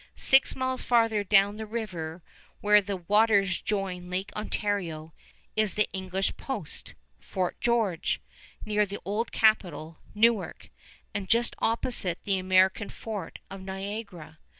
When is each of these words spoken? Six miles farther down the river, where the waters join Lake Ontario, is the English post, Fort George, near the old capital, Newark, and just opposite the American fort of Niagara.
Six 0.15 0.55
miles 0.55 0.81
farther 0.81 1.23
down 1.23 1.57
the 1.57 1.67
river, 1.67 2.23
where 2.59 2.81
the 2.81 2.97
waters 2.97 3.61
join 3.61 4.09
Lake 4.09 4.31
Ontario, 4.35 5.13
is 5.55 5.75
the 5.75 5.87
English 5.93 6.35
post, 6.37 6.95
Fort 7.19 7.61
George, 7.61 8.19
near 8.65 8.87
the 8.87 8.97
old 9.05 9.31
capital, 9.31 9.99
Newark, 10.15 10.71
and 11.13 11.29
just 11.29 11.55
opposite 11.59 12.17
the 12.23 12.39
American 12.39 12.89
fort 12.89 13.37
of 13.51 13.61
Niagara. 13.61 14.39